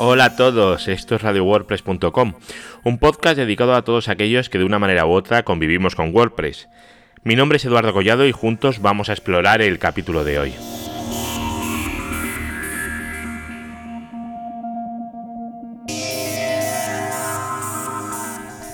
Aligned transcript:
Hola 0.00 0.24
a 0.24 0.36
todos, 0.36 0.88
esto 0.88 1.14
es 1.14 1.22
RadioWordPress.com, 1.22 2.34
un 2.82 2.98
podcast 2.98 3.36
dedicado 3.36 3.74
a 3.74 3.82
todos 3.82 4.08
aquellos 4.08 4.48
que 4.48 4.58
de 4.58 4.64
una 4.64 4.80
manera 4.80 5.06
u 5.06 5.12
otra 5.12 5.44
convivimos 5.44 5.94
con 5.94 6.12
WordPress. 6.12 6.68
Mi 7.22 7.36
nombre 7.36 7.56
es 7.56 7.64
Eduardo 7.64 7.92
Collado 7.92 8.26
y 8.26 8.32
juntos 8.32 8.82
vamos 8.82 9.08
a 9.08 9.12
explorar 9.12 9.62
el 9.62 9.78
capítulo 9.78 10.24
de 10.24 10.38
hoy. 10.40 10.54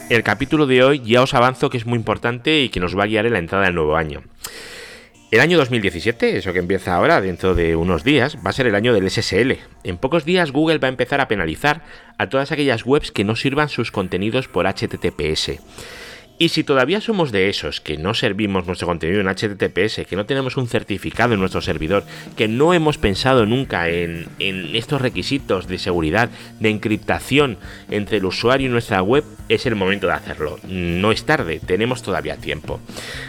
El 0.09 0.23
capítulo 0.23 0.67
de 0.67 0.83
hoy 0.83 1.03
ya 1.05 1.23
os 1.23 1.35
avanzo 1.35 1.69
que 1.69 1.77
es 1.77 1.87
muy 1.87 1.97
importante 1.97 2.63
y 2.63 2.71
que 2.71 2.81
nos 2.81 2.99
va 2.99 3.05
a 3.05 3.07
guiar 3.07 3.27
en 3.27 3.35
la 3.35 3.39
entrada 3.39 3.67
del 3.67 3.75
nuevo 3.75 3.97
año. 3.97 4.23
El 5.31 5.39
año 5.39 5.59
2017, 5.59 6.39
eso 6.39 6.53
que 6.53 6.59
empieza 6.59 6.97
ahora, 6.97 7.21
dentro 7.21 7.55
de 7.55 7.77
unos 7.77 8.03
días, 8.03 8.37
va 8.45 8.51
a 8.51 8.53
ser 8.53 8.67
el 8.67 8.75
año 8.75 8.93
del 8.93 9.09
SSL. 9.09 9.59
En 9.85 9.97
pocos 9.97 10.25
días 10.25 10.51
Google 10.51 10.79
va 10.79 10.89
a 10.89 10.91
empezar 10.91 11.21
a 11.21 11.29
penalizar 11.29 11.85
a 12.19 12.29
todas 12.29 12.51
aquellas 12.51 12.85
webs 12.85 13.13
que 13.13 13.23
no 13.23 13.37
sirvan 13.37 13.69
sus 13.69 13.93
contenidos 13.93 14.49
por 14.49 14.67
HTTPS. 14.67 15.61
Y 16.43 16.49
si 16.49 16.65
todavía 16.65 17.03
somos 17.03 17.33
de 17.33 17.51
esos 17.51 17.83
que 17.83 17.99
no 17.99 18.15
servimos 18.15 18.67
nuestro 18.67 18.87
contenido 18.87 19.21
en 19.21 19.29
HTTPS, 19.29 20.07
que 20.09 20.17
no 20.17 20.25
tenemos 20.25 20.57
un 20.57 20.69
certificado 20.69 21.35
en 21.35 21.41
nuestro 21.41 21.61
servidor, 21.61 22.03
que 22.35 22.49
no 22.49 22.73
hemos 22.73 22.97
pensado 22.97 23.45
nunca 23.45 23.91
en, 23.91 24.27
estos 24.39 25.03
requisitos 25.03 25.69
de 25.69 25.77
seguridad, 25.77 26.31
de 26.59 26.71
encriptación 26.71 27.59
entre 27.91 28.17
el 28.17 28.25
usuario 28.25 28.69
y 28.69 28.71
nuestra 28.71 29.03
web, 29.03 29.23
es 29.51 29.67
el 29.67 29.77
momento 29.77 30.07
de 30.07 30.15
hacerlo. 30.15 30.59
No 30.67 31.13
es 31.13 31.27
tarde, 31.27 31.61
tenemos 31.61 32.03
todavía 32.03 32.39
tiempo. 32.39 32.81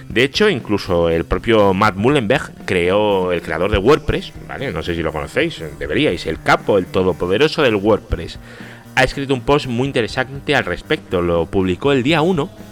De 0.07 0.23
hecho, 0.23 0.49
incluso 0.49 1.09
el 1.09 1.25
propio 1.25 1.73
Matt 1.73 1.97
Mullenberg 1.97 2.63
creó 2.63 3.33
el 3.33 3.41
creador 3.41 3.71
de 3.71 3.77
WordPress, 3.77 4.31
¿vale? 4.47 4.71
No 4.71 4.83
sé 4.83 4.95
si 4.95 5.03
lo 5.03 5.11
conocéis, 5.11 5.61
deberíais, 5.77 6.25
el 6.27 6.41
capo, 6.41 6.77
el 6.77 6.85
todopoderoso 6.85 7.61
del 7.61 7.75
WordPress. 7.75 8.39
Ha 8.95 9.03
escrito 9.03 9.33
un 9.33 9.41
post 9.41 9.67
muy 9.67 9.87
interesante 9.87 10.55
al 10.55 10.63
respecto, 10.63 11.21
lo 11.21 11.45
publicó 11.47 11.91
el 11.91 12.03
día 12.03 12.21
1 12.21 12.70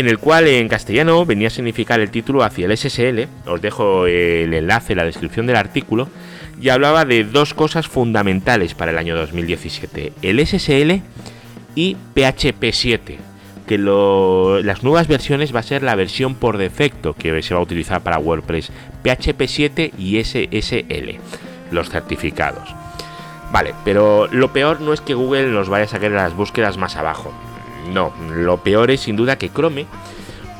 en 0.00 0.08
el 0.08 0.18
cual 0.18 0.48
en 0.48 0.68
castellano 0.68 1.24
venía 1.26 1.48
a 1.48 1.50
significar 1.50 2.00
el 2.00 2.10
título 2.10 2.42
hacia 2.42 2.66
el 2.66 2.76
SSL, 2.76 3.28
os 3.46 3.60
dejo 3.60 4.06
el 4.06 4.52
enlace 4.54 4.94
en 4.94 4.98
la 4.98 5.04
descripción 5.04 5.46
del 5.46 5.56
artículo, 5.56 6.08
y 6.60 6.70
hablaba 6.70 7.04
de 7.04 7.24
dos 7.24 7.54
cosas 7.54 7.86
fundamentales 7.86 8.74
para 8.74 8.90
el 8.90 8.98
año 8.98 9.14
2017, 9.16 10.12
el 10.22 10.46
SSL 10.46 11.02
y 11.74 11.96
PHP 12.14 12.72
7, 12.72 13.18
que 13.66 13.78
las 13.78 14.82
nuevas 14.82 15.06
versiones 15.06 15.54
va 15.54 15.60
a 15.60 15.64
ser 15.64 15.82
la 15.82 15.94
versión 15.94 16.34
por 16.34 16.56
defecto 16.56 17.14
que 17.14 17.42
se 17.42 17.54
va 17.54 17.60
a 17.60 17.62
utilizar 17.62 18.02
para 18.02 18.18
WordPress, 18.18 18.72
PHP 19.02 19.42
7 19.46 19.92
y 19.98 20.22
SSL, 20.24 21.18
los 21.70 21.90
certificados. 21.90 22.74
Vale, 23.52 23.74
pero 23.84 24.28
lo 24.28 24.52
peor 24.52 24.80
no 24.80 24.92
es 24.92 25.00
que 25.00 25.14
Google 25.14 25.48
nos 25.48 25.68
vaya 25.68 25.84
a 25.84 25.88
sacar 25.88 26.10
las 26.12 26.34
búsquedas 26.34 26.76
más 26.78 26.96
abajo. 26.96 27.34
No, 27.88 28.12
lo 28.34 28.58
peor 28.58 28.90
es 28.90 29.00
sin 29.00 29.16
duda 29.16 29.36
que 29.36 29.50
Chrome 29.50 29.86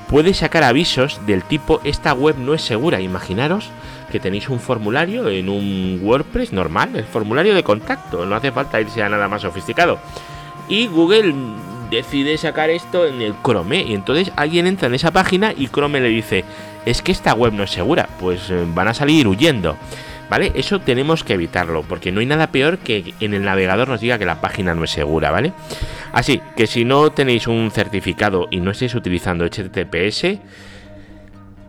puede 0.09 0.35
sacar 0.35 0.65
avisos 0.65 1.21
del 1.27 1.45
tipo 1.45 1.81
esta 1.85 2.13
web 2.13 2.37
no 2.39 2.55
es 2.55 2.63
segura. 2.63 3.01
Imaginaros 3.01 3.71
que 4.11 4.21
tenéis 4.21 4.49
un 4.49 4.59
formulario 4.59 5.29
en 5.29 5.49
un 5.49 6.01
WordPress 6.03 6.53
normal, 6.53 6.97
el 6.97 7.05
formulario 7.05 7.55
de 7.55 7.63
contacto, 7.63 8.27
no 8.27 8.35
hace 8.35 8.51
falta 8.51 8.81
irse 8.81 9.03
a 9.03 9.09
nada 9.09 9.29
más 9.29 9.43
sofisticado. 9.43 9.99
Y 10.69 10.89
Google 10.89 11.33
decide 11.91 12.37
sacar 12.39 12.71
esto 12.71 13.07
en 13.07 13.21
el 13.21 13.35
Chrome 13.43 13.83
y 13.83 13.95
entonces 13.95 14.33
alguien 14.37 14.67
entra 14.67 14.89
en 14.89 14.95
esa 14.95 15.11
página 15.11 15.53
y 15.57 15.69
Chrome 15.69 16.01
le 16.01 16.09
dice, 16.09 16.45
es 16.87 17.03
que 17.03 17.13
esta 17.13 17.35
web 17.35 17.53
no 17.53 17.65
es 17.65 17.71
segura, 17.71 18.09
pues 18.19 18.51
eh, 18.51 18.65
van 18.75 18.89
a 18.89 18.95
salir 18.95 19.27
huyendo. 19.27 19.77
¿Vale? 20.31 20.53
Eso 20.55 20.81
tenemos 20.81 21.25
que 21.25 21.35
evitarlo, 21.35 21.83
porque 21.83 22.13
no 22.13 22.21
hay 22.21 22.27
nada 22.27 22.53
peor 22.53 22.79
que 22.79 23.15
en 23.19 23.35
el 23.35 23.43
navegador 23.43 23.89
nos 23.89 24.01
diga 24.01 24.17
que 24.17 24.25
la 24.25 24.41
página 24.41 24.75
no 24.75 24.85
es 24.85 24.91
segura, 24.93 25.33
¿vale? 25.33 25.53
Así 26.13 26.41
que 26.57 26.69
si 26.69 26.85
no 26.85 27.11
tenéis 27.11 27.49
un 27.49 27.73
certificado 27.73 28.47
y 28.49 28.61
no 28.61 28.71
estáis 28.71 28.95
utilizando 28.95 29.45
HTTPS, 29.45 30.39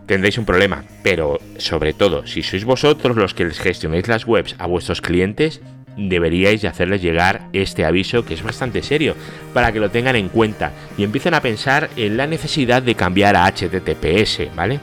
tendréis 0.06 0.38
un 0.38 0.44
problema. 0.44 0.84
Pero 1.02 1.40
sobre 1.58 1.92
todo, 1.92 2.24
si 2.26 2.44
sois 2.44 2.64
vosotros 2.64 3.16
los 3.16 3.34
que 3.34 3.44
les 3.44 3.58
gestionáis 3.58 4.06
las 4.06 4.26
webs 4.26 4.54
a 4.58 4.66
vuestros 4.66 5.00
clientes, 5.00 5.60
deberíais 5.96 6.62
de 6.62 6.68
hacerles 6.68 7.02
llegar 7.02 7.48
este 7.52 7.84
aviso 7.84 8.24
que 8.24 8.34
es 8.34 8.42
bastante 8.42 8.82
serio 8.82 9.16
para 9.52 9.72
que 9.72 9.80
lo 9.80 9.90
tengan 9.90 10.16
en 10.16 10.28
cuenta 10.28 10.72
y 10.96 11.04
empiecen 11.04 11.34
a 11.34 11.42
pensar 11.42 11.90
en 11.96 12.16
la 12.16 12.26
necesidad 12.26 12.82
de 12.82 12.94
cambiar 12.94 13.36
a 13.36 13.46
HTTPS, 13.46 14.54
¿vale? 14.54 14.80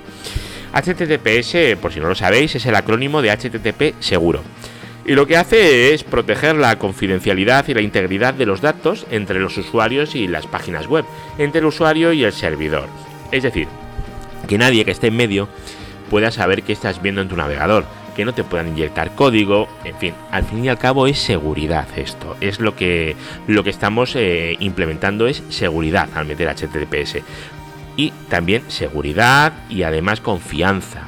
HTTPS, 0.74 1.78
por 1.82 1.92
si 1.92 2.00
no 2.00 2.08
lo 2.08 2.16
sabéis, 2.16 2.56
es 2.56 2.66
el 2.66 2.76
acrónimo 2.76 3.22
de 3.22 3.32
HTTP 3.32 4.00
seguro. 4.00 4.44
Y 5.06 5.14
lo 5.14 5.26
que 5.26 5.38
hace 5.38 5.94
es 5.94 6.04
proteger 6.04 6.56
la 6.56 6.78
confidencialidad 6.78 7.68
y 7.68 7.74
la 7.74 7.82
integridad 7.82 8.34
de 8.34 8.46
los 8.46 8.62
datos 8.62 9.08
entre 9.10 9.40
los 9.40 9.58
usuarios 9.58 10.14
y 10.14 10.28
las 10.28 10.46
páginas 10.46 10.88
web, 10.88 11.06
entre 11.40 11.60
el 11.60 11.66
usuario 11.66 12.14
y 12.14 12.24
el 12.24 12.34
servidor. 12.34 12.88
Es 13.32 13.44
decir, 13.44 13.68
que 14.48 14.58
nadie 14.58 14.86
que 14.86 14.92
esté 14.92 15.08
en 15.08 15.18
medio 15.18 15.50
pueda 16.10 16.32
saber 16.32 16.64
qué 16.64 16.74
estás 16.74 17.02
viendo 17.02 17.22
en 17.22 17.30
tu 17.30 17.36
navegador, 17.36 17.86
que 18.16 18.26
no 18.26 18.34
te 18.34 18.44
puedan 18.44 18.68
inyectar 18.68 19.16
código, 19.16 19.68
en 19.84 19.96
fin, 19.96 20.14
al 20.32 20.44
fin 20.44 20.66
y 20.66 20.70
al 20.70 20.78
cabo 20.78 21.08
es 21.08 21.20
seguridad 21.20 21.88
esto, 21.96 22.36
es 22.42 22.60
lo 22.60 22.76
que, 22.76 23.16
lo 23.48 23.64
que 23.64 23.70
estamos 23.70 24.16
eh, 24.16 24.58
implementando 24.60 25.28
es 25.28 25.42
seguridad 25.50 26.10
al 26.16 26.26
meter 26.26 26.50
HTTPS 26.50 27.24
y 27.96 28.12
también 28.30 28.64
seguridad 28.70 29.54
y 29.70 29.84
además 29.84 30.22
confianza. 30.22 31.02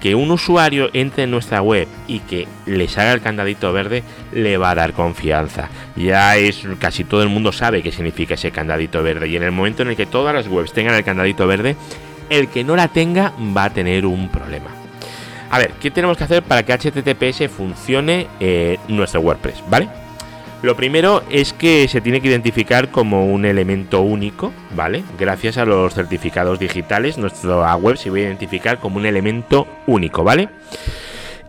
Que 0.00 0.14
un 0.14 0.30
usuario 0.30 0.90
entre 0.92 1.24
en 1.24 1.32
nuestra 1.32 1.60
web 1.60 1.88
y 2.06 2.20
que 2.20 2.46
le 2.66 2.86
salga 2.86 3.12
el 3.12 3.20
candadito 3.20 3.72
verde 3.72 4.04
le 4.32 4.56
va 4.56 4.70
a 4.70 4.74
dar 4.76 4.92
confianza. 4.92 5.68
Ya 5.96 6.36
es 6.36 6.64
casi 6.78 7.02
todo 7.02 7.22
el 7.22 7.28
mundo 7.28 7.50
sabe 7.50 7.82
qué 7.82 7.90
significa 7.90 8.34
ese 8.34 8.52
candadito 8.52 9.02
verde 9.02 9.26
y 9.28 9.36
en 9.36 9.42
el 9.42 9.50
momento 9.50 9.82
en 9.82 9.88
el 9.88 9.96
que 9.96 10.06
todas 10.06 10.34
las 10.34 10.46
webs 10.46 10.72
tengan 10.72 10.94
el 10.94 11.02
candadito 11.02 11.46
verde, 11.48 11.74
el 12.30 12.48
que 12.48 12.62
no 12.62 12.76
la 12.76 12.88
tenga 12.88 13.32
va 13.56 13.64
a 13.64 13.70
tener 13.70 14.06
un 14.06 14.28
problema. 14.28 14.68
A 15.50 15.58
ver, 15.58 15.72
¿qué 15.80 15.90
tenemos 15.90 16.16
que 16.16 16.24
hacer 16.24 16.42
para 16.42 16.62
que 16.62 16.72
HTTPS 16.72 17.50
funcione 17.50 18.28
eh, 18.38 18.78
nuestro 18.86 19.20
WordPress? 19.20 19.64
¿Vale? 19.68 19.88
Lo 20.60 20.76
primero 20.76 21.22
es 21.30 21.52
que 21.52 21.86
se 21.86 22.00
tiene 22.00 22.20
que 22.20 22.28
identificar 22.28 22.90
como 22.90 23.26
un 23.26 23.44
elemento 23.44 24.00
único, 24.00 24.52
¿vale? 24.74 25.04
Gracias 25.16 25.56
a 25.56 25.64
los 25.64 25.94
certificados 25.94 26.58
digitales, 26.58 27.16
nuestra 27.16 27.76
web 27.76 27.96
se 27.96 28.10
va 28.10 28.16
a 28.16 28.20
identificar 28.20 28.78
como 28.80 28.96
un 28.96 29.06
elemento 29.06 29.68
único, 29.86 30.24
¿vale? 30.24 30.48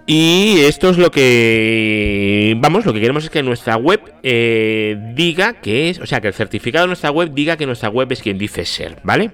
Y 0.05 0.59
esto 0.61 0.89
es 0.89 0.97
lo 0.97 1.09
que, 1.11 2.55
vamos, 2.59 2.85
lo 2.85 2.93
que 2.93 2.99
queremos 2.99 3.23
es 3.23 3.29
que 3.31 3.41
nuestra 3.41 3.77
web 3.77 3.99
eh, 4.21 4.95
diga 5.15 5.53
que 5.53 5.89
es, 5.89 5.99
o 5.99 6.05
sea, 6.05 6.21
que 6.21 6.27
el 6.27 6.33
certificado 6.35 6.83
de 6.83 6.89
nuestra 6.89 7.09
web 7.09 7.31
diga 7.33 7.57
que 7.57 7.65
nuestra 7.65 7.89
web 7.89 8.11
es 8.11 8.21
quien 8.21 8.37
dice 8.37 8.63
ser, 8.65 8.97
¿vale? 9.03 9.31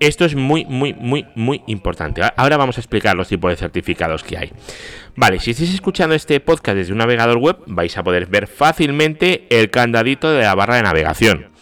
Esto 0.00 0.24
es 0.24 0.34
muy, 0.34 0.64
muy, 0.64 0.92
muy, 0.94 1.26
muy 1.34 1.62
importante. 1.66 2.22
Ahora 2.36 2.56
vamos 2.56 2.78
a 2.78 2.80
explicar 2.80 3.16
los 3.16 3.28
tipos 3.28 3.50
de 3.50 3.56
certificados 3.56 4.22
que 4.22 4.36
hay. 4.36 4.52
Vale, 5.16 5.38
si 5.38 5.52
estáis 5.52 5.72
escuchando 5.72 6.14
este 6.14 6.40
podcast 6.40 6.76
desde 6.76 6.92
un 6.92 6.98
navegador 6.98 7.38
web, 7.38 7.58
vais 7.66 7.96
a 7.96 8.02
poder 8.02 8.26
ver 8.26 8.46
fácilmente 8.46 9.46
el 9.50 9.70
candadito 9.70 10.32
de 10.32 10.42
la 10.42 10.54
barra 10.54 10.76
de 10.76 10.82
navegación. 10.82 11.54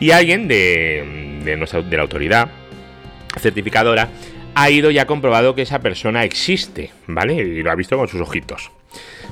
Y 0.00 0.12
alguien 0.12 0.48
de, 0.48 1.40
de, 1.44 1.56
nuestra, 1.56 1.82
de 1.82 1.96
la 1.96 2.02
autoridad 2.02 2.48
certificadora 3.38 4.08
ha 4.54 4.70
ido 4.70 4.90
y 4.90 4.98
ha 4.98 5.06
comprobado 5.06 5.54
que 5.54 5.62
esa 5.62 5.80
persona 5.80 6.24
existe, 6.24 6.90
¿vale? 7.06 7.34
Y 7.34 7.62
lo 7.62 7.70
ha 7.70 7.74
visto 7.74 7.96
con 7.96 8.08
sus 8.08 8.20
ojitos. 8.20 8.70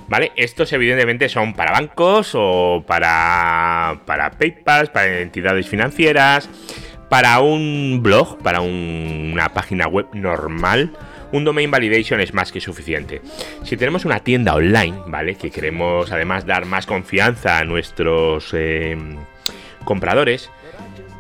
¿Vale? 0.08 0.30
Estos 0.36 0.72
evidentemente 0.72 1.28
son 1.28 1.54
para 1.54 1.72
bancos 1.72 2.32
o 2.34 2.84
para, 2.86 4.02
para 4.06 4.30
PayPal, 4.30 4.92
para 4.92 5.20
entidades 5.20 5.68
financieras, 5.68 6.48
para 7.08 7.40
un 7.40 8.00
blog, 8.02 8.38
para 8.38 8.60
una 8.60 9.48
página 9.52 9.88
web 9.88 10.06
normal. 10.12 10.92
Un 11.32 11.44
domain 11.44 11.70
validation 11.70 12.20
es 12.20 12.32
más 12.32 12.52
que 12.52 12.61
suficiente. 12.61 13.20
Si 13.64 13.76
tenemos 13.76 14.05
una 14.05 14.20
tienda 14.20 14.55
online, 14.55 14.96
¿vale? 15.06 15.34
Que 15.34 15.50
queremos 15.50 16.12
además 16.12 16.46
dar 16.46 16.67
más 16.67 16.87
confianza 16.87 17.58
a 17.58 17.64
nuestros 17.64 18.50
eh, 18.52 18.96
compradores, 19.84 20.50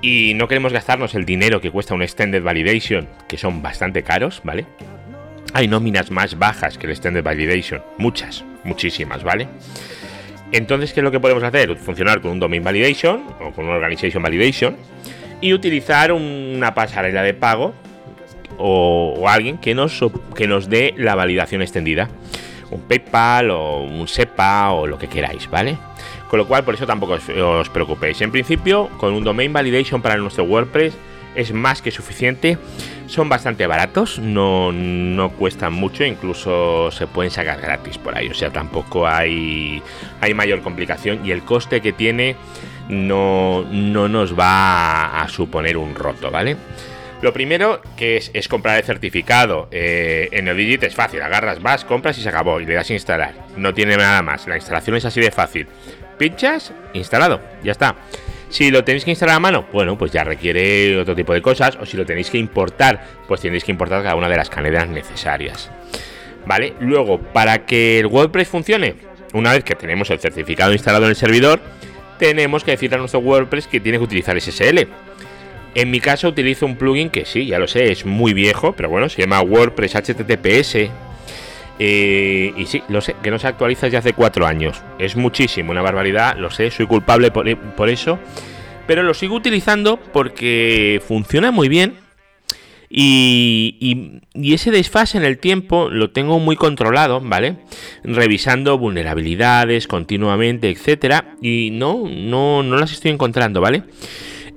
y 0.02 0.34
no 0.34 0.46
queremos 0.46 0.72
gastarnos 0.72 1.14
el 1.14 1.24
dinero 1.24 1.60
que 1.60 1.70
cuesta 1.70 1.94
un 1.94 2.02
Extended 2.02 2.42
Validation, 2.42 3.08
que 3.28 3.38
son 3.38 3.62
bastante 3.62 4.02
caros, 4.02 4.40
¿vale? 4.44 4.66
Hay 5.52 5.68
nóminas 5.68 6.10
más 6.10 6.38
bajas 6.38 6.78
que 6.78 6.86
el 6.86 6.92
Extended 6.92 7.24
Validation, 7.24 7.82
muchas, 7.98 8.44
muchísimas, 8.62 9.24
¿vale? 9.24 9.48
Entonces, 10.52 10.92
¿qué 10.92 11.00
es 11.00 11.04
lo 11.04 11.10
que 11.10 11.20
podemos 11.20 11.42
hacer? 11.42 11.76
Funcionar 11.76 12.20
con 12.20 12.32
un 12.32 12.40
Domain 12.40 12.62
Validation 12.62 13.24
o 13.40 13.50
con 13.52 13.64
un 13.64 13.72
Organization 13.72 14.22
Validation 14.22 14.76
y 15.40 15.52
utilizar 15.52 16.12
una 16.12 16.74
pasarela 16.74 17.22
de 17.22 17.34
pago 17.34 17.74
o, 18.58 19.26
alguien 19.28 19.58
que 19.58 19.74
nos, 19.74 20.00
que 20.34 20.46
nos 20.46 20.68
dé 20.68 20.94
la 20.96 21.14
validación 21.14 21.62
extendida. 21.62 22.08
Un 22.70 22.80
PayPal 22.80 23.50
o 23.50 23.82
un 23.82 24.08
SEPA 24.08 24.72
o 24.72 24.86
lo 24.86 24.98
que 24.98 25.08
queráis, 25.08 25.48
¿vale? 25.48 25.78
Con 26.28 26.38
lo 26.38 26.48
cual, 26.48 26.64
por 26.64 26.74
eso 26.74 26.86
tampoco 26.86 27.14
os, 27.14 27.68
preocupéis. 27.70 28.20
En 28.20 28.32
principio, 28.32 28.88
con 28.98 29.14
un 29.14 29.22
Domain 29.22 29.52
Validation 29.52 30.02
para 30.02 30.16
nuestro 30.16 30.44
WordPress 30.44 30.94
es 31.36 31.52
más 31.52 31.82
que 31.82 31.90
suficiente. 31.90 32.58
Son 33.06 33.28
bastante 33.28 33.68
baratos, 33.68 34.18
no, 34.18 34.72
no 34.72 35.30
cuestan 35.30 35.72
mucho, 35.72 36.02
incluso 36.02 36.90
se 36.90 37.06
pueden 37.06 37.30
sacar 37.30 37.60
gratis 37.60 37.98
por 37.98 38.16
ahí. 38.16 38.28
O 38.28 38.34
sea, 38.34 38.50
tampoco 38.50 39.06
hay, 39.06 39.80
hay 40.20 40.34
mayor 40.34 40.62
complicación 40.62 41.24
y 41.24 41.30
el 41.30 41.44
coste 41.44 41.80
que 41.80 41.92
tiene 41.92 42.34
no, 42.88 43.64
no 43.70 44.08
nos 44.08 44.38
va 44.38 45.20
a, 45.22 45.28
suponer 45.28 45.76
un 45.76 45.94
roto, 45.94 46.30
¿vale? 46.30 46.56
Lo 47.22 47.32
primero 47.32 47.80
que 47.96 48.16
es, 48.32 48.48
comprar 48.48 48.78
el 48.78 48.84
certificado. 48.84 49.68
Eh, 49.70 50.28
en 50.32 50.48
el 50.48 50.56
Digit 50.56 50.82
es 50.84 50.94
fácil, 50.94 51.22
agarras, 51.22 51.62
vas, 51.62 51.84
compras 51.84 52.18
y 52.18 52.22
se 52.22 52.28
acabó 52.28 52.60
y 52.60 52.66
le 52.66 52.74
das 52.74 52.90
a 52.90 52.92
instalar. 52.92 53.34
No 53.56 53.72
tiene 53.72 53.96
nada 53.96 54.22
más, 54.22 54.46
la 54.46 54.56
instalación 54.56 54.96
es 54.96 55.04
así 55.04 55.20
de 55.20 55.30
fácil 55.30 55.66
pinchas, 56.16 56.72
instalado, 56.92 57.40
ya 57.62 57.72
está. 57.72 57.96
Si 58.48 58.70
lo 58.70 58.84
tenéis 58.84 59.04
que 59.04 59.10
instalar 59.10 59.36
a 59.36 59.40
mano, 59.40 59.66
bueno, 59.72 59.98
pues 59.98 60.12
ya 60.12 60.24
requiere 60.24 60.98
otro 60.98 61.14
tipo 61.14 61.32
de 61.32 61.42
cosas. 61.42 61.76
O 61.80 61.86
si 61.86 61.96
lo 61.96 62.06
tenéis 62.06 62.30
que 62.30 62.38
importar, 62.38 63.04
pues 63.26 63.40
tenéis 63.40 63.64
que 63.64 63.72
importar 63.72 64.02
cada 64.02 64.14
una 64.14 64.28
de 64.28 64.36
las 64.36 64.48
cadenas 64.48 64.88
necesarias. 64.88 65.70
¿Vale? 66.46 66.74
Luego, 66.78 67.20
para 67.20 67.66
que 67.66 67.98
el 67.98 68.06
WordPress 68.06 68.48
funcione, 68.48 68.94
una 69.32 69.52
vez 69.52 69.64
que 69.64 69.74
tenemos 69.74 70.10
el 70.10 70.20
certificado 70.20 70.72
instalado 70.72 71.04
en 71.04 71.10
el 71.10 71.16
servidor, 71.16 71.60
tenemos 72.18 72.62
que 72.62 72.70
decirle 72.70 72.96
a 72.96 73.00
nuestro 73.00 73.20
WordPress 73.20 73.66
que 73.66 73.80
tiene 73.80 73.98
que 73.98 74.04
utilizar 74.04 74.40
SSL. 74.40 74.86
En 75.76 75.90
mi 75.90 76.00
caso 76.00 76.28
utilizo 76.28 76.64
un 76.64 76.76
plugin 76.76 77.10
que 77.10 77.26
sí, 77.26 77.44
ya 77.44 77.58
lo 77.58 77.68
sé, 77.68 77.92
es 77.92 78.06
muy 78.06 78.32
viejo, 78.32 78.72
pero 78.72 78.88
bueno, 78.88 79.10
se 79.10 79.20
llama 79.20 79.42
WordPress 79.42 79.96
HTTPS 79.96 80.88
eh, 81.78 82.54
y 82.56 82.64
sí, 82.64 82.82
lo 82.88 83.02
sé, 83.02 83.14
que 83.22 83.30
no 83.30 83.38
se 83.38 83.46
actualiza 83.46 83.84
desde 83.84 83.98
hace 83.98 84.12
cuatro 84.14 84.46
años. 84.46 84.82
Es 84.98 85.16
muchísimo, 85.16 85.72
una 85.72 85.82
barbaridad, 85.82 86.38
lo 86.38 86.50
sé, 86.50 86.70
soy 86.70 86.86
culpable 86.86 87.30
por, 87.30 87.90
eso. 87.90 88.18
Pero 88.86 89.02
lo 89.02 89.12
sigo 89.12 89.34
utilizando 89.34 89.98
porque 89.98 91.02
funciona 91.06 91.50
muy 91.50 91.68
bien. 91.68 91.98
Y, 92.88 94.22
ese 94.32 94.70
desfase 94.70 95.18
en 95.18 95.26
el 95.26 95.36
tiempo 95.36 95.90
lo 95.90 96.10
tengo 96.10 96.38
muy 96.38 96.56
controlado, 96.56 97.20
¿vale? 97.20 97.56
Revisando 98.02 98.78
vulnerabilidades 98.78 99.86
continuamente, 99.86 100.70
etcétera. 100.70 101.36
Y 101.42 101.68
no, 101.70 102.08
no, 102.08 102.62
no 102.62 102.78
las 102.78 102.92
estoy 102.92 103.10
encontrando, 103.10 103.60
¿vale? 103.60 103.82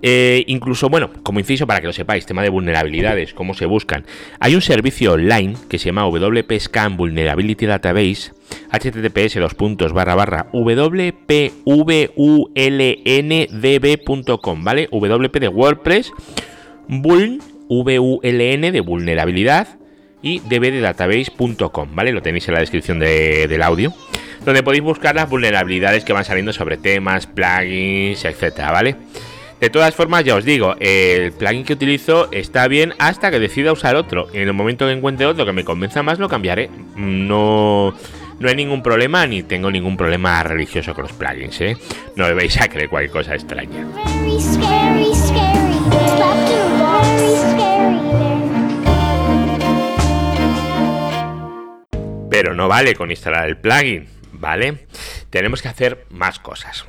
Eh, 0.02 0.44
incluso, 0.48 0.90
bueno, 0.90 1.10
como 1.24 1.40
inciso 1.40 1.68
para 1.68 1.82
que 1.82 1.88
lo 1.88 1.94
sepáis, 1.94 2.26
tema 2.26 2.42
de 2.42 2.50
vulnerabilidades, 2.50 3.34
cómo 3.34 3.54
se 3.54 3.66
buscan. 3.66 4.06
Hay 4.40 4.56
un 4.56 4.62
servicio 4.62 5.14
online 5.14 5.56
que 5.68 5.78
se 5.78 5.88
llama 5.88 6.06
WP 6.06 6.60
Scan 6.60 6.96
Vulnerability 6.98 7.66
Database, 7.66 8.32
https 8.72 9.36
dos 9.36 9.56
puntos 9.56 9.94
barra 9.94 10.16
barra 10.16 10.48
wpvulndb.com, 10.54 11.04
¿vale? 14.64 14.88
WP 14.92 15.40
de 15.40 15.48
WordPress, 15.48 16.12
vuln, 16.88 17.42
VULN 17.70 18.72
de 18.72 18.82
vulnerabilidad 18.82 19.80
y 20.22 20.40
db 20.40 20.72
de 20.72 20.82
database.com, 20.82 21.96
¿vale? 21.96 22.12
Lo 22.12 22.22
tenéis 22.22 22.48
en 22.48 22.56
la 22.56 22.60
descripción 22.62 23.00
del 23.00 23.62
audio, 23.62 23.94
donde 24.44 24.64
podéis 24.64 24.84
buscar 24.84 25.16
las 25.16 25.30
vulnerabilidades 25.30 26.04
que 26.04 26.14
van 26.14 26.26
saliendo 26.26 26.52
sobre 26.52 26.78
temas, 26.78 27.28
plugins, 27.28 28.26
etcétera, 28.26 28.72
¿vale? 28.72 28.96
De 29.60 29.70
todas 29.70 29.94
formas, 29.94 30.24
ya 30.24 30.36
os 30.36 30.46
digo, 30.46 30.76
el 30.80 31.34
plugin 31.34 31.66
que 31.66 31.74
utilizo 31.74 32.32
está 32.32 32.68
bien 32.70 32.94
hasta 32.98 33.30
que 33.30 33.40
decida 33.40 33.74
usar 33.74 33.98
otro. 33.98 34.30
En 34.32 34.48
el 34.48 34.54
momento 34.54 34.86
que 34.86 34.94
encuentre 34.94 35.26
otro 35.26 35.46
que 35.46 35.52
me 35.52 35.66
convenza 35.66 36.02
más, 36.02 36.18
lo 36.18 36.30
cambiaré. 36.30 36.70
No, 36.96 37.94
no 38.40 38.48
hay 38.48 38.56
ningún 38.56 38.82
problema 38.82 39.28
ni 39.28 39.44
tengo 39.44 39.70
ningún 39.70 39.98
problema 39.98 40.42
religioso 40.44 40.94
con 40.96 41.04
los 41.04 41.12
plugins, 41.12 41.60
¿eh? 41.60 41.78
No 42.16 42.26
me 42.28 42.36
vais 42.36 42.60
a 42.62 42.70
creer 42.70 42.90
cualquier 42.90 43.12
cosa 43.12 43.36
extraña. 43.36 43.86
Pero 52.30 52.56
no 52.56 52.70
vale 52.70 52.96
con 52.96 53.12
instalar 53.12 53.50
el 53.50 53.58
plugin, 53.58 54.08
¿vale? 54.32 54.88
Tenemos 55.30 55.62
que 55.62 55.68
hacer 55.68 56.06
más 56.10 56.40
cosas 56.40 56.86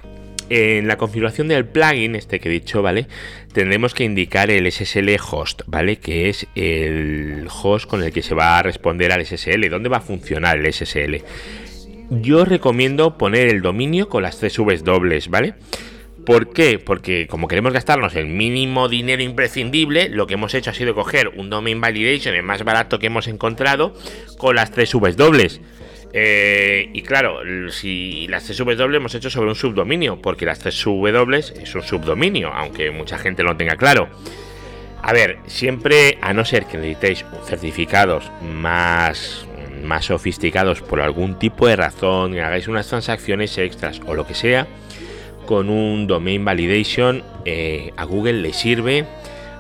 en 0.51 0.89
la 0.89 0.99
configuración 0.99 1.49
del 1.49 1.65
plugin, 1.65 2.17
este 2.17 2.41
que 2.41 2.49
he 2.49 2.53
dicho, 2.53 2.83
¿vale? 2.83 3.07
Tendremos 3.53 3.95
que 3.95 4.05
indicar 4.05 4.51
el 4.51 4.71
SSL 4.71 5.09
host, 5.31 5.63
¿vale? 5.67 5.97
Que 5.97 6.29
es 6.29 6.47
el 6.57 7.47
host 7.51 7.89
con 7.89 8.03
el 8.03 8.13
que 8.13 8.23
se 8.23 8.35
va 8.35 8.59
a 8.59 8.63
responder 8.63 9.13
al 9.13 9.25
SSL. 9.25 9.69
¿Dónde 9.71 9.89
va 9.89 9.99
a 9.99 10.03
funcionar 10.03 10.59
el 10.59 10.73
SSL? 10.73 11.23
Yo 12.11 12.45
recomiendo 12.45 13.17
poner 13.17 13.47
el 13.49 13.63
dominio 13.63 14.09
con 14.09 14.25
las 14.25 14.39
tres 14.39 14.59
Vs 14.59 14.83
dobles, 14.83 15.29
¿vale? 15.29 15.55
¿Por 16.27 16.53
qué? 16.53 16.81
Porque 16.81 17.29
como 17.29 17.47
queremos 17.47 17.73
gastarnos 17.73 18.17
el 18.17 18.27
mínimo 18.27 18.89
dinero 18.89 19.23
imprescindible, 19.23 20.09
lo 20.09 20.27
que 20.27 20.35
hemos 20.35 20.53
hecho 20.55 20.71
ha 20.71 20.75
sido 20.75 20.95
coger 20.95 21.29
un 21.29 21.49
domain 21.49 21.81
validation, 21.81 22.35
el 22.35 22.43
más 22.43 22.65
barato 22.65 22.99
que 22.99 23.07
hemos 23.07 23.29
encontrado, 23.29 23.95
con 24.37 24.57
las 24.57 24.73
tres 24.73 24.93
Vs 24.93 25.17
dobles. 25.17 25.61
Eh, 26.13 26.91
y 26.93 27.03
claro, 27.03 27.41
si 27.71 28.27
las 28.29 28.47
W 28.49 28.97
hemos 28.97 29.15
hecho 29.15 29.31
sobre 29.31 29.49
un 29.49 29.55
subdominio, 29.55 30.21
porque 30.21 30.45
las 30.45 30.63
W 30.63 31.39
es 31.39 31.75
un 31.75 31.83
subdominio, 31.83 32.53
aunque 32.53 32.91
mucha 32.91 33.19
gente 33.19 33.43
lo 33.43 33.57
tenga 33.57 33.77
claro. 33.77 34.09
A 35.03 35.13
ver, 35.13 35.39
siempre, 35.47 36.19
a 36.21 36.35
no 36.35 36.45
ser 36.45 36.67
que 36.67 36.77
necesitéis 36.77 37.25
certificados 37.47 38.31
más, 38.43 39.47
más 39.83 40.07
sofisticados 40.07 40.83
por 40.83 41.01
algún 41.01 41.39
tipo 41.39 41.67
de 41.67 41.77
razón, 41.77 42.35
y 42.35 42.41
hagáis 42.41 42.69
unas 42.69 42.89
transacciones 42.89 43.57
extras 43.57 44.01
o 44.07 44.15
lo 44.15 44.27
que 44.27 44.35
sea, 44.35 44.67
con 45.47 45.71
un 45.71 46.07
domain 46.07 46.45
validation 46.45 47.23
eh, 47.45 47.93
a 47.97 48.05
Google 48.05 48.35
le 48.35 48.53
sirve, 48.53 49.07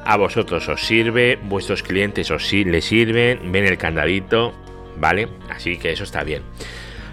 a 0.05 0.17
vosotros 0.17 0.69
os 0.69 0.87
sirve, 0.87 1.39
vuestros 1.43 1.83
clientes 1.83 2.31
os 2.31 2.53
les 2.53 2.85
sirven, 2.85 3.51
ven 3.51 3.65
el 3.65 3.79
candadito, 3.79 4.53
¿vale? 5.01 5.29
Así 5.49 5.79
que 5.79 5.93
eso 5.93 6.05
está 6.05 6.23
bien. 6.23 6.43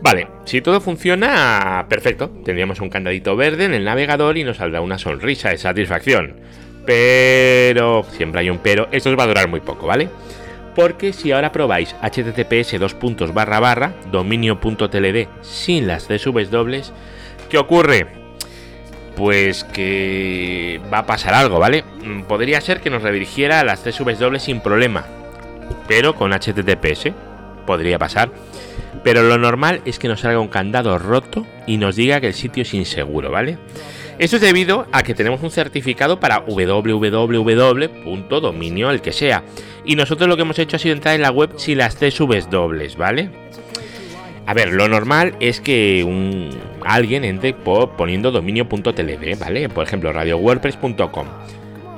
Vale 0.00 0.28
si 0.44 0.60
todo 0.60 0.80
funciona 0.80 1.86
perfecto. 1.88 2.30
Tendríamos 2.44 2.80
un 2.80 2.90
candadito 2.90 3.34
verde 3.36 3.64
en 3.64 3.74
el 3.74 3.84
navegador 3.84 4.38
y 4.38 4.44
nos 4.44 4.58
saldrá 4.58 4.80
una 4.80 4.98
sonrisa 4.98 5.50
de 5.50 5.58
satisfacción. 5.58 6.36
Pero 6.84 8.04
siempre 8.10 8.40
hay 8.40 8.50
un 8.50 8.58
pero. 8.58 8.88
Esto 8.92 9.10
os 9.10 9.18
va 9.18 9.24
a 9.24 9.28
durar 9.28 9.48
muy 9.48 9.60
poco 9.60 9.86
vale 9.86 10.08
porque 10.78 11.12
si 11.12 11.32
ahora 11.32 11.50
probáis 11.50 11.96
https 12.00 12.78
dos 12.78 12.94
puntos 12.94 13.34
barra 13.34 13.58
barra 13.58 13.94
dominio.tld 14.12 15.26
sin 15.42 15.88
las 15.88 16.06
CSVs 16.06 16.52
dobles, 16.52 16.92
¿qué 17.50 17.58
ocurre? 17.58 18.06
Pues 19.16 19.64
que 19.64 20.80
va 20.94 20.98
a 20.98 21.06
pasar 21.06 21.34
algo, 21.34 21.58
¿vale? 21.58 21.82
Mm, 22.04 22.22
podría 22.28 22.60
ser 22.60 22.80
que 22.80 22.90
nos 22.90 23.02
redirigiera 23.02 23.58
a 23.58 23.64
las 23.64 23.80
CSVs 23.80 24.20
dobles 24.20 24.44
sin 24.44 24.60
problema, 24.60 25.04
pero 25.88 26.14
con 26.14 26.30
HTTPS 26.30 27.10
podría 27.66 27.98
pasar. 27.98 28.30
Pero 29.02 29.24
lo 29.24 29.36
normal 29.36 29.80
es 29.84 29.98
que 29.98 30.06
nos 30.06 30.20
salga 30.20 30.38
un 30.38 30.46
candado 30.46 30.96
roto 30.96 31.44
y 31.66 31.78
nos 31.78 31.96
diga 31.96 32.20
que 32.20 32.28
el 32.28 32.34
sitio 32.34 32.62
es 32.62 32.72
inseguro, 32.72 33.32
¿vale? 33.32 33.58
Eso 34.18 34.36
es 34.36 34.42
debido 34.42 34.86
a 34.90 35.02
que 35.04 35.14
tenemos 35.14 35.42
un 35.42 35.50
certificado 35.50 36.18
para 36.18 36.40
www.dominio, 36.40 37.30
el 38.90 39.00
que 39.00 39.12
sea. 39.12 39.44
Y 39.84 39.94
nosotros 39.94 40.28
lo 40.28 40.34
que 40.36 40.42
hemos 40.42 40.58
hecho 40.58 40.74
ha 40.76 40.80
sido 40.80 40.94
entrar 40.94 41.14
en 41.14 41.22
la 41.22 41.30
web 41.30 41.52
sin 41.56 41.78
las 41.78 41.94
CSVs 41.94 42.50
dobles, 42.50 42.96
¿vale? 42.96 43.30
A 44.44 44.54
ver, 44.54 44.72
lo 44.72 44.88
normal 44.88 45.34
es 45.40 45.60
que 45.60 46.02
un, 46.04 46.50
alguien 46.84 47.24
entre 47.24 47.52
poniendo 47.52 48.30
dominio.tld, 48.30 49.38
¿vale? 49.38 49.68
Por 49.68 49.86
ejemplo, 49.86 50.12
radiowordpress.com. 50.12 51.26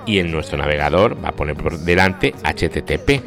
Y 0.04 0.18
en 0.18 0.30
nuestro 0.30 0.58
navegador 0.58 1.16
va 1.24 1.30
a 1.30 1.32
poner 1.32 1.56
por 1.56 1.78
delante 1.78 2.34
HTTP. 2.42 3.22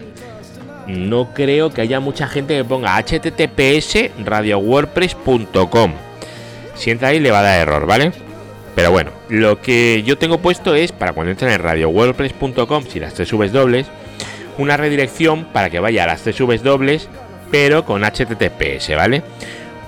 No 0.88 1.34
creo 1.34 1.74
que 1.74 1.82
haya 1.82 2.00
mucha 2.00 2.28
gente 2.28 2.58
que 2.58 2.64
ponga 2.64 3.02
https 3.02 4.12
radiowordpress.com. 4.24 5.94
Si 6.76 6.92
entra 6.92 7.08
ahí 7.08 7.20
le 7.20 7.32
va 7.32 7.40
a 7.40 7.44
dar 7.44 7.62
error, 7.62 7.86
¿vale? 7.86 8.12
Pero 8.76 8.92
bueno, 8.92 9.12
lo 9.30 9.62
que 9.62 10.04
yo 10.04 10.18
tengo 10.18 10.40
puesto 10.40 10.74
es 10.76 10.92
para 10.92 11.14
cuando 11.14 11.32
entren 11.32 11.52
en 11.52 11.62
radiowordpress.com, 11.62 12.86
si 12.88 13.00
las 13.00 13.14
CSVs 13.14 13.52
dobles, 13.52 13.88
una 14.58 14.78
redirección 14.78 15.46
para 15.46 15.70
que 15.70 15.80
vaya 15.80 16.04
a 16.04 16.08
las 16.08 16.22
CSVs 16.22 16.64
dobles, 16.64 17.08
pero 17.52 17.86
con 17.86 18.04
HTTPS, 18.04 18.96
¿vale? 18.96 19.22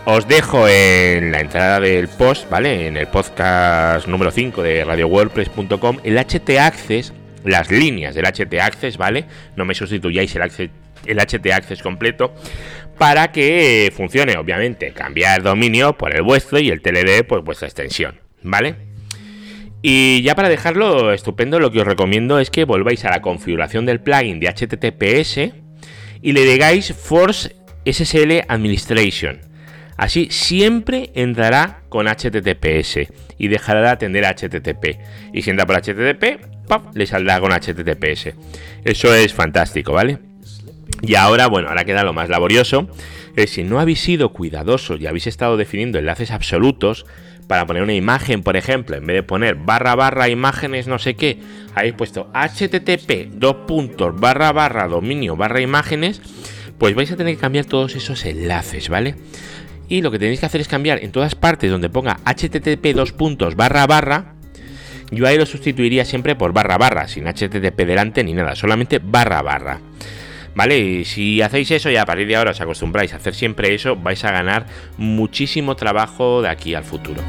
Os 0.06 0.27
dejo 0.27 0.68
en 0.68 1.32
la 1.32 1.39
entrada 1.39 1.80
del 1.80 2.08
post, 2.08 2.48
¿vale? 2.48 2.88
En 2.88 2.96
el 2.96 3.08
podcast 3.08 4.08
número 4.08 4.30
5 4.30 4.62
de 4.62 4.84
radiowordpress.com, 4.84 5.98
el 6.04 6.20
HT 6.20 6.60
Access, 6.60 7.12
las 7.44 7.72
líneas 7.72 8.13
del 8.13 8.25
HT 8.25 8.54
Access, 8.62 8.98
¿vale? 8.98 9.25
No 9.56 9.65
me 9.65 9.74
sustituyáis 9.74 10.36
el, 10.36 10.70
el 11.08 11.18
HT 11.18 11.51
Access 11.51 11.82
completo, 11.82 12.36
para 13.00 13.32
que 13.32 13.92
funcione, 13.98 14.38
obviamente, 14.38 14.92
cambiar 14.92 15.42
dominio 15.42 15.98
por 15.98 16.15
el 16.15 16.22
vuestro 16.22 16.60
y 16.60 16.70
el 16.70 16.84
TLD 16.84 17.25
por 17.27 17.44
vuestra 17.44 17.68
extensión. 17.68 18.25
¿Vale? 18.46 18.75
Y 19.82 20.22
ya 20.24 20.36
para 20.36 20.50
dejarlo 20.50 21.14
estupendo, 21.14 21.60
lo 21.60 21.72
que 21.72 21.82
os 21.82 21.86
recomiendo 21.86 22.40
es 22.40 22.50
que 22.50 22.64
volváis 22.64 23.06
a 23.06 23.12
la 23.12 23.22
configuración 23.22 23.86
del 23.86 24.00
plugin 24.00 24.40
de 24.40 24.48
HTTPS 24.48 25.54
y 26.22 26.32
le 26.32 26.42
digáis 26.46 26.94
Force 26.94 27.56
SSL 27.86 28.46
Administration. 28.48 29.42
Así 29.98 30.28
siempre 30.32 31.12
entrará 31.14 31.82
con 31.90 32.08
HTTPS 32.08 33.08
y 33.38 33.48
dejará 33.48 33.82
de 33.82 33.90
atender 33.90 34.25
HTTP. 34.25 35.00
Y 35.34 35.42
si 35.42 35.52
entra 35.52 35.66
por 35.66 35.75
HTTP, 35.80 36.24
le 36.94 37.06
saldrá 37.06 37.40
con 37.40 37.52
HTTPS. 37.52 38.34
Eso 38.84 39.14
es 39.14 39.34
fantástico, 39.34 39.94
¿vale? 39.94 40.18
Y 41.02 41.16
ahora, 41.16 41.48
bueno, 41.48 41.70
ahora 41.70 41.86
queda 41.86 42.04
lo 42.04 42.14
más 42.14 42.30
laborioso. 42.30 42.90
Si 43.48 43.63
no 43.63 43.80
habéis 43.80 44.00
sido 44.00 44.34
cuidadosos 44.34 45.00
y 45.00 45.08
habéis 45.08 45.27
estado 45.27 45.58
definiendo 45.58 46.00
enlaces 46.00 46.32
absolutos, 46.32 47.06
para 47.48 47.65
poner 47.65 47.84
una 47.84 47.94
imagen, 47.94 48.44
por 48.44 48.58
ejemplo, 48.58 48.96
en 48.96 49.06
vez 49.06 49.18
de 49.18 49.24
poner 49.24 49.56
barra 49.56 49.96
barra 49.96 50.30
imágenes 50.30 50.88
no 50.88 51.00
sé 51.00 51.15
qué, 51.15 51.39
habéis 51.75 51.94
puesto 51.94 52.32
http 52.34 53.30
dos 53.34 53.56
puntos 53.68 54.20
barra 54.20 54.51
barra 54.51 54.88
dominio 54.88 55.36
barra 55.36 55.62
imágenes, 55.62 56.22
pues 56.77 56.96
vais 56.96 57.12
a 57.12 57.15
tener 57.15 57.36
que 57.36 57.42
cambiar 57.42 57.65
todos 57.65 57.96
esos 57.96 58.25
enlaces, 58.25 58.89
¿vale? 58.89 59.15
Y 59.88 60.01
lo 60.01 60.10
que 60.10 60.20
tenéis 60.20 60.39
que 60.39 60.48
hacer 60.48 60.62
es 60.62 60.68
cambiar 60.68 61.04
en 61.04 61.12
todas 61.12 61.36
partes 61.36 61.70
donde 61.70 61.89
ponga 61.89 62.20
http 62.25 62.96
dos 62.96 63.12
puntos 63.12 63.56
barra 63.56 63.86
barra, 63.86 64.34
yo 65.12 65.27
ahí 65.27 65.38
lo 65.38 65.46
sustituiría 65.46 66.04
siempre 66.04 66.36
por 66.36 66.51
barra 66.51 66.77
barra, 66.77 67.08
sin 67.08 67.25
http 67.25 67.86
delante 67.86 68.24
ni 68.24 68.34
nada, 68.34 68.56
solamente 68.56 69.00
barra 69.00 69.42
barra. 69.44 69.80
¿Vale? 70.56 70.80
Y 70.80 71.06
si 71.06 71.42
hacéis 71.42 71.70
eso 71.72 71.90
y 71.92 71.98
a 71.98 72.06
partir 72.06 72.28
de 72.28 72.38
ahora 72.38 72.52
os 72.52 72.62
acostumbráis 72.62 73.14
a 73.14 73.18
hacer 73.18 73.36
siempre 73.36 73.76
eso, 73.76 73.98
vais 73.98 74.24
a 74.24 74.32
ganar 74.32 74.66
muchísimo 74.98 75.76
trabajo 75.76 76.42
de 76.42 76.50
aquí 76.50 76.74
al 76.74 76.86
futuro. 76.86 77.22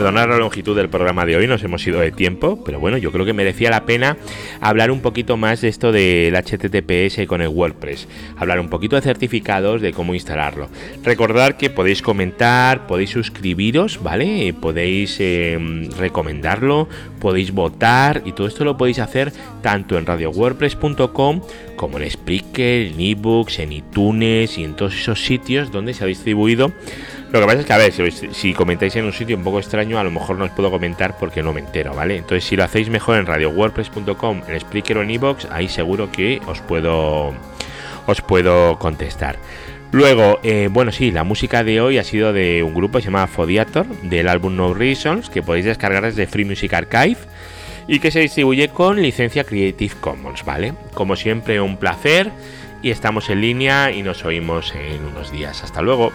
Perdonar 0.00 0.30
la 0.30 0.38
longitud 0.38 0.74
del 0.74 0.88
programa 0.88 1.26
de 1.26 1.36
hoy, 1.36 1.46
nos 1.46 1.62
hemos 1.62 1.86
ido 1.86 2.00
de 2.00 2.10
tiempo, 2.10 2.64
pero 2.64 2.80
bueno, 2.80 2.96
yo 2.96 3.12
creo 3.12 3.26
que 3.26 3.34
merecía 3.34 3.68
la 3.68 3.84
pena 3.84 4.16
hablar 4.62 4.90
un 4.90 5.02
poquito 5.02 5.36
más 5.36 5.60
de 5.60 5.68
esto 5.68 5.92
del 5.92 6.34
HTTPS 6.34 7.26
con 7.26 7.42
el 7.42 7.48
WordPress, 7.48 8.08
hablar 8.38 8.60
un 8.60 8.70
poquito 8.70 8.96
de 8.96 9.02
certificados, 9.02 9.82
de 9.82 9.92
cómo 9.92 10.14
instalarlo. 10.14 10.70
Recordad 11.04 11.58
que 11.58 11.68
podéis 11.68 12.00
comentar, 12.00 12.86
podéis 12.86 13.10
suscribiros, 13.10 14.02
¿vale? 14.02 14.54
Podéis 14.58 15.18
em, 15.20 15.90
recomendarlo, 15.90 16.88
podéis 17.20 17.52
votar 17.52 18.22
y 18.24 18.32
todo 18.32 18.46
esto 18.46 18.64
lo 18.64 18.78
podéis 18.78 19.00
hacer 19.00 19.34
tanto 19.60 19.98
en 19.98 20.06
radiowordpress.com 20.06 21.42
como 21.76 21.98
en 21.98 22.10
Spreaker, 22.10 22.86
en 22.86 23.00
ebooks, 23.00 23.58
en 23.58 23.72
iTunes 23.72 24.56
y 24.56 24.64
en 24.64 24.76
todos 24.76 24.94
esos 24.94 25.22
sitios 25.22 25.70
donde 25.70 25.92
se 25.92 26.04
ha 26.04 26.06
distribuido 26.06 26.72
lo 27.32 27.40
que 27.40 27.46
pasa 27.46 27.60
es 27.60 27.66
que, 27.66 27.72
a 27.72 27.78
ver, 27.78 27.92
si, 28.12 28.54
comentáis 28.54 28.96
en 28.96 29.04
un 29.04 29.12
sitio 29.12 29.36
un 29.36 29.44
poco 29.44 29.60
extraño, 29.60 29.98
a 29.98 30.04
lo 30.04 30.10
mejor 30.10 30.36
no 30.36 30.44
os 30.44 30.50
puedo 30.50 30.70
comentar 30.70 31.16
porque 31.16 31.42
no 31.42 31.52
me 31.52 31.60
entero, 31.60 31.94
¿vale? 31.94 32.16
Entonces, 32.16 32.44
si 32.44 32.56
lo 32.56 32.64
hacéis 32.64 32.90
mejor 32.90 33.18
en 33.18 33.26
radiowordpress.com, 33.26 34.42
en 34.48 34.60
Spreaker 34.60 34.98
o 34.98 35.02
en 35.02 35.10
iBox, 35.12 35.46
ahí 35.50 35.68
seguro 35.68 36.10
que 36.10 36.40
os 36.46 36.60
puedo, 36.60 37.32
os 38.06 38.20
puedo 38.22 38.78
contestar. 38.78 39.38
Luego, 39.92 40.38
eh, 40.42 40.68
bueno, 40.70 40.92
sí, 40.92 41.10
la 41.10 41.24
música 41.24 41.64
de 41.64 41.80
hoy 41.80 41.98
ha 41.98 42.04
sido 42.04 42.32
de 42.32 42.62
un 42.62 42.74
grupo 42.74 42.98
que 42.98 43.02
se 43.02 43.10
llama 43.10 43.26
Fodiator, 43.26 43.86
del 44.02 44.28
álbum 44.28 44.56
No 44.56 44.72
Reasons, 44.72 45.30
que 45.30 45.42
podéis 45.42 45.64
descargar 45.64 46.04
desde 46.04 46.26
Free 46.26 46.44
Music 46.44 46.72
Archive 46.74 47.18
y 47.88 47.98
que 47.98 48.12
se 48.12 48.20
distribuye 48.20 48.68
con 48.68 49.02
licencia 49.02 49.42
Creative 49.42 49.94
Commons, 50.00 50.44
¿vale? 50.44 50.74
Como 50.94 51.16
siempre, 51.16 51.60
un 51.60 51.76
placer 51.76 52.30
y 52.82 52.90
estamos 52.90 53.30
en 53.30 53.40
línea 53.40 53.90
y 53.90 54.02
nos 54.02 54.24
oímos 54.24 54.74
en 54.74 55.04
unos 55.04 55.32
días. 55.32 55.64
Hasta 55.64 55.82
luego. 55.82 56.12